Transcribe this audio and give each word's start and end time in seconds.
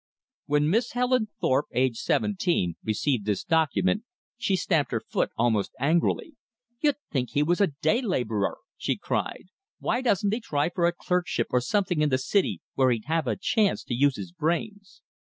When 0.47 0.67
Miss 0.71 0.93
Helen 0.93 1.27
Thorpe, 1.39 1.67
aged 1.73 1.99
seventeen, 1.99 2.73
received 2.83 3.27
this 3.27 3.43
document 3.43 4.03
she 4.35 4.55
stamped 4.55 4.89
her 4.91 4.99
foot 4.99 5.29
almost 5.37 5.73
angrily. 5.79 6.33
"You'd 6.79 6.95
think 7.11 7.29
he 7.29 7.43
was 7.43 7.61
a 7.61 7.67
day 7.67 8.01
laborer!" 8.01 8.57
she 8.77 8.97
cried. 8.97 9.49
"Why 9.77 10.01
doesn't 10.01 10.33
he 10.33 10.39
try 10.39 10.69
for 10.71 10.87
a 10.87 10.91
clerkship 10.93 11.49
or 11.51 11.61
something 11.61 12.01
in 12.01 12.09
the 12.09 12.17
city 12.17 12.61
where 12.73 12.89
he'd 12.89 13.05
have 13.05 13.27
a 13.27 13.35
chance 13.39 13.83
to 13.83 13.93
use 13.93 14.15
his 14.15 14.31
brains!" 14.31 15.03